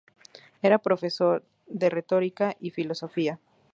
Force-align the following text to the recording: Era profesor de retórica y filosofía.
Era 0.63 0.79
profesor 0.79 1.45
de 1.67 1.91
retórica 1.91 2.57
y 2.59 2.71
filosofía. 2.71 3.39